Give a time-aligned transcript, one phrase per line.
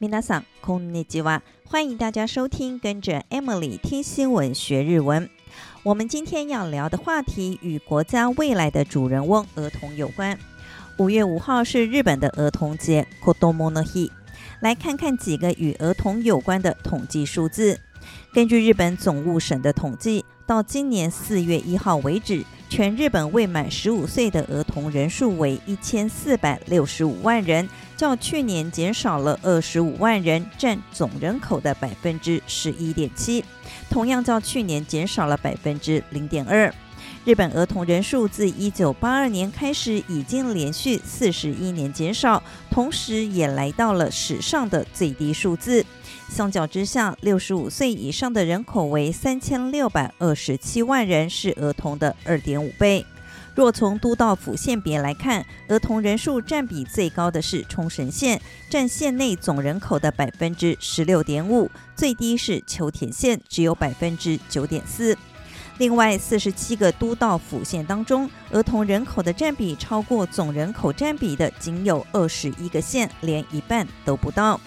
[0.00, 5.28] 皆さんこんにちは，欢迎大家收听，跟着 Emily 听新闻学日文。
[5.82, 10.38] 我们今天要聊的话题与国家未来的主人翁儿童有关。
[10.98, 14.10] 五月五号是日本的儿童节，子どもの日。
[14.60, 17.78] 来看看几个与儿童有关的统计数字。
[18.32, 33.45] 根据日本总务省的统计， 到今年四月一号为止，全日本未满十五岁的儿童人数为一千四百六十五万人，较去年减少了二十五万人，占总人口的百分之十一点七，
[33.89, 36.69] 同样较去年减少了百分之零点二。
[37.23, 45.85] 日本儿童人数自一九八二年开始，已经连续四十一年减少，同时也来到了史上的最低数字。
[46.31, 53.05] 相较之下，六十五岁以上的人口为三千六百二十七万人，是儿童的二点五倍。
[53.53, 65.17] 若从都道府县别来看，儿童人数占比最高的是冲绳县，占县内总人口的百分之十六点五；最低是秋田县，只有百分之九点四。
[65.79, 74.57] 另外，四十七个都道府县当中，儿童人口的占比超过总人口占比的仅有二十一个县，连一半都不到。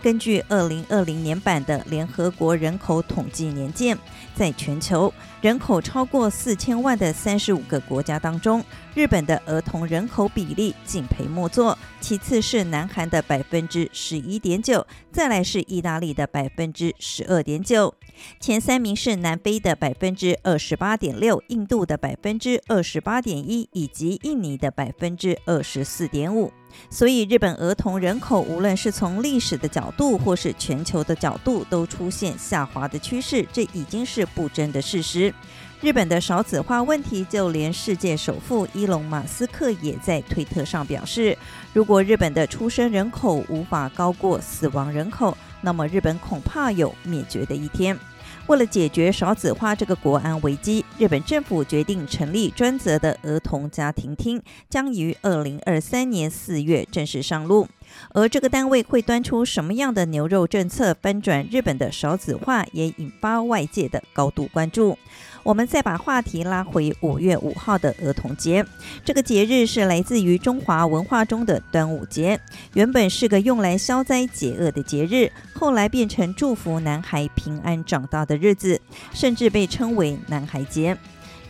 [0.00, 3.98] 根据二零二零年版的联合国人口统计年鉴，
[4.34, 17.92] 在全球人口超过四千万的三十五个国家当中，日本的儿童人口比例敬陪末座，其次是南韩的百分之十一点九，再来是意大利的百分之十二点九，
[18.38, 26.52] 前三名是南非的百分之二十八点六，印度的百分之二十八点一，以及印尼的百分之二十四点五。
[26.90, 35.32] 所以，日本儿童人口无论是从历史的角度，或是全球的角度，都出现下滑的趋势，这已经是不争的事实。
[35.80, 41.36] 日本的少子化问题，就连世界首富伊隆马斯克也在推特上表示，
[41.72, 47.96] 如果日本的出生人口无法高过死亡人口，那么日本恐怕有灭绝的一天。
[48.48, 54.40] 为了解决少子化这个国安危机，日本政府决定成立专责的儿童家庭厅，
[54.70, 57.68] 将于二零二三年四月正式上路。
[58.14, 64.98] 而这个单位会端出什么样的牛肉政策，翻转日本的少子化，也引发外界的高度关注。
[65.44, 68.64] 我们再把话题拉回五月五号的儿童节，
[69.04, 72.38] 这个节日是来自于中华文化中的端午节，
[72.74, 78.80] 原本是个用来消灾解厄的节日，后来变成祝福男孩平安长大的日子，
[79.14, 80.98] 甚至被称为男孩节。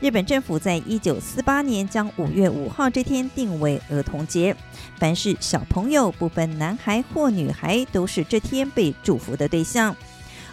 [0.01, 4.55] 日本政府在一九四八年将五月五号这天定为儿童节，
[4.97, 9.95] 凡是小朋友，不分男孩或女孩，都是这天被祝福的对象。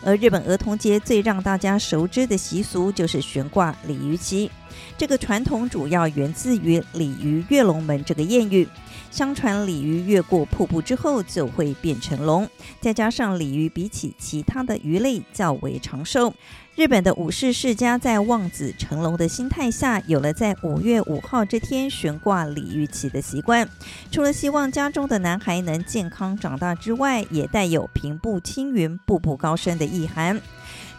[0.03, 4.49] 而日本儿童节最让大家熟知的习俗就是悬挂鲤鱼旗，
[4.97, 8.67] 这个传统主要源自于“鲤鱼跃龙门”这个谚语。
[9.11, 12.49] 相传鲤鱼越过瀑布之后就会变成龙，
[12.81, 16.33] 再加上鲤鱼比起其他的鱼类较为长寿。
[16.75, 23.65] 日本的武士世家在望子成龙的心态下，有了在五月五号这天悬挂鲤鱼旗的习惯。
[24.11, 30.41] 除了希望家中的男孩能健康长大之外，也带有平步青云、步步高升的意涵。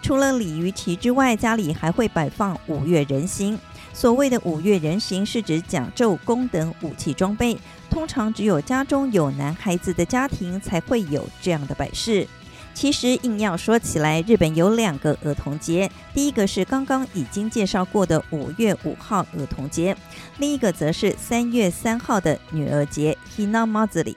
[0.07, 3.59] 除了鲤鱼旗之外，家里还会摆放五月人形。
[3.93, 7.59] 所谓的五月人形，是指甲胄、弓等武器装备。
[7.91, 12.25] 通常只有家中有男孩子的家庭才会有这样的摆饰。
[12.73, 19.97] 其实硬要说起来，日本有两个儿童节，第一个是刚刚已经介绍过的五月五号儿童节，
[20.39, 24.15] 另一个则是三月三号的女儿节 ——Hina Mazli。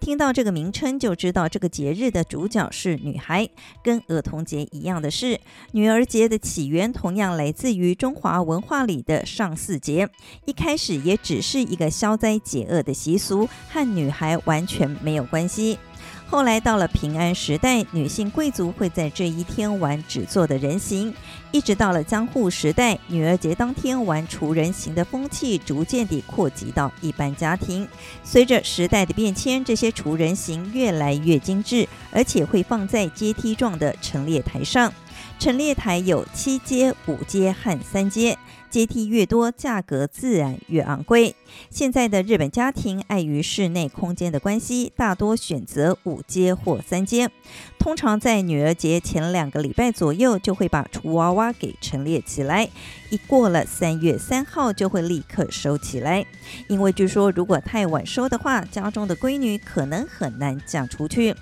[0.00, 3.48] 听到这个名称就知道这个节日的主角是女孩。
[3.82, 5.40] 跟儿童节一样的是，
[5.72, 10.08] 女儿节的起源同样来自于中华文化里的上巳节，
[10.44, 15.78] 一开始也只是一个消灾解厄的习俗，和女孩完全没有关系。
[16.26, 21.14] 后来到了平安时代，女性贵族会在这一天玩纸做的人形，
[21.50, 27.86] 一直到了江户时代，女儿节当天玩厨人形的风气逐渐地扩及到一般家庭。
[28.24, 34.90] 随着时代的变迁，这些厨人形越来越精致，而且会放在阶梯状的陈列台上。
[35.38, 38.38] 陈列台有七阶、五阶和三阶。
[38.72, 41.36] 阶梯越多，价格自然越昂贵。
[41.68, 47.30] 现在的日本家庭碍于室内空间的关系，大多选择五阶或三阶。
[47.78, 52.70] 通常在女儿节前两个礼拜左右，就会把厨娃娃给陈列起来。
[53.10, 56.24] 一过了三月三号，就会立刻收起来，
[56.66, 61.34] 因为据说如果太晚收的话，家中的闺女可能很难嫁出去。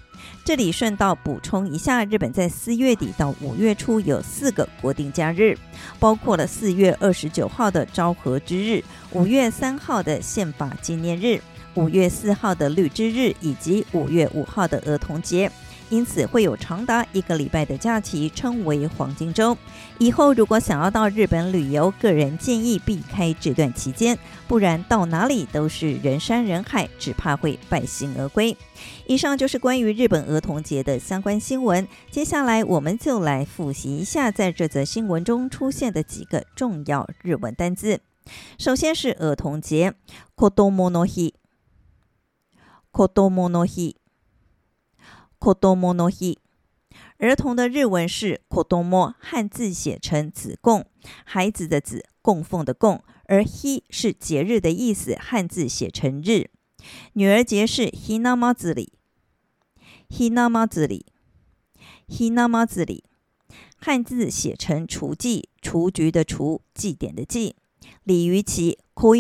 [0.45, 5.57] 这里顺道补充一下，日本在四月底到五月初有四个国定假日，
[5.99, 8.83] 包括了四月二十九号的昭和之日、
[9.13, 11.41] 五月三号的宪法纪念日、
[11.75, 15.51] 五月四号的绿之日以及五月五号的儿童节。
[15.91, 19.57] 因此会有长达一个礼拜的假期，称为黄金周。
[19.99, 28.57] 以后如果想要到日本旅游，个人建议避开这段期间，不然到哪里都是人山人海，只怕会败兴而归。
[29.07, 31.87] 以上就是关于日本儿童节的相关新闻。
[32.11, 38.01] 接下来我们就来复习一下在这则新闻中出现的几个重要日文单字。
[38.59, 39.95] 首先是儿童节，
[40.37, 41.33] 子供の日，
[42.93, 44.00] 子供の日。
[45.40, 46.38] 子供の日，
[47.18, 50.86] 儿童的日文是子供，汉字写成子贡，
[51.24, 56.50] 孩子的子，供奉的供，而日是节日的意思，汉字写成日。
[57.14, 58.94] 女儿节是ひなまつり，
[60.10, 61.06] ひなまつり，
[62.08, 63.04] ひなまつり，
[63.78, 67.56] 汉字写成雏祭，雏菊的雏，祭典的祭。
[68.04, 69.16] 鲤鱼旗，こ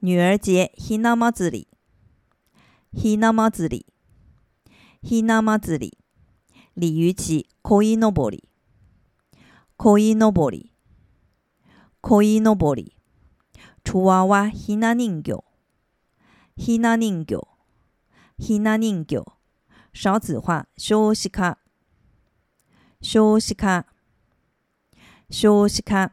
[0.02, 1.68] 女儿节，ひなまつり，
[2.92, 3.86] ひなまつり，
[5.04, 5.96] ひなまつり，
[6.76, 8.48] 鲤鱼旗，こいのぼり，
[9.76, 10.72] こいのぼり，
[12.00, 12.96] こいのぼり，
[13.84, 15.44] 雏娃娃，ひな人形，
[16.56, 17.46] ひな人形，
[18.40, 19.24] ひな人形，
[19.92, 21.58] 少子化，少子化，
[23.00, 23.86] 少子化。
[25.29, 26.11] 少子化。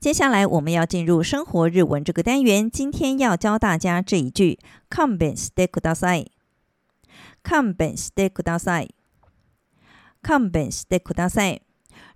[0.00, 2.70] 接下来我们要进入生活日文这个单元。
[2.70, 4.58] 今天要教大家这一句：
[4.88, 6.30] 勘弁してください。
[7.42, 8.94] 勘弁してください。
[10.22, 11.62] 勘弁してください。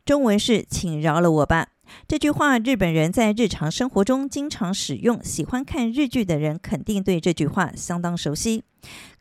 [0.05, 1.69] 中文是“请饶了我吧”。
[2.09, 8.65] 这句话日本人在日常生活中经常使用，喜欢看日剧的人肯定对这句话相当熟悉。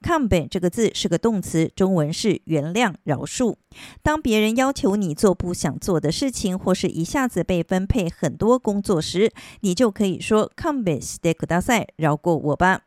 [0.01, 3.57] 勘弁这个字是个动词，中文是原谅、饶恕。
[4.01, 12.81] 当别人要求你做不想做的事情，或是一下子被分配很多工作时，你就可以说勘弁してください，饶过我吧。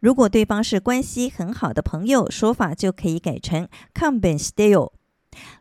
[0.00, 4.92] 如果对方是关系很好的朋友，说法就可以改成勘弁してよ。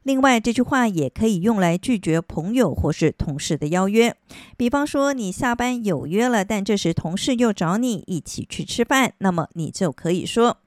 [0.04, 4.16] 另外，这句话也可以用来拒绝朋友或是同事的邀约。
[4.58, 10.58] 比方说，你下班有约了，但这时同事又找你一起去吃饭，那么你就可以说：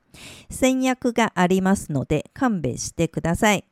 [0.49, 3.65] 先约がありますので、勘弁してください。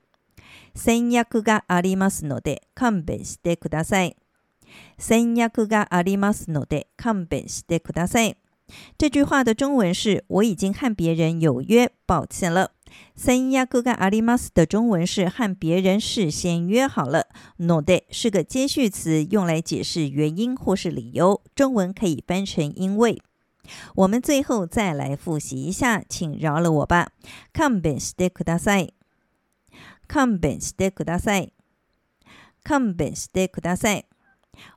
[0.75, 4.17] 先约がありますので、勘弁してください。
[4.99, 8.37] 先约がありますので、勘弁してください。
[8.97, 12.73] 这句话的中文是：我已经和别人有约，抱歉了。
[13.15, 17.27] ”先约があります的中文是和别人事先约好了。
[17.59, 21.43] ので是个接续词，用来解释原因或是理由。
[21.55, 23.23] 中文可以翻成因为。
[23.95, 27.13] 我们最后再来复习一下，请饶了我吧。
[27.53, 28.95] 勘弁してください。
[30.09, 31.53] 勘弁してください。
[32.65, 34.07] 勘弁してください。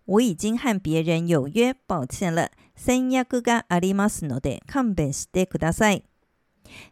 [0.06, 2.52] 我已经和别人有约，抱歉了。
[2.76, 6.04] 先约がありますので、勘弁してください。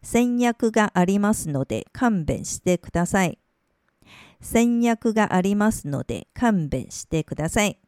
[0.03, 3.39] 戦略がありますので、勘弁してください。
[4.41, 7.79] 戦略がありますので、勘弁してください。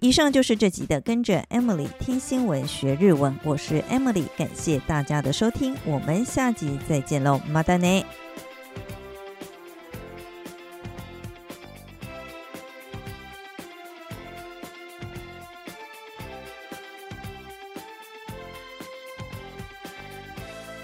[0.00, 8.04] 以上就是这集的跟着 Emily 听新闻学日文，我是 Emily，感谢大家的收听，我们下集再见喽，またね。